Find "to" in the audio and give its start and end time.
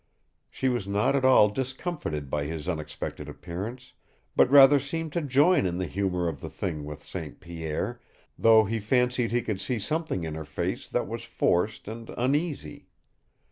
5.13-5.21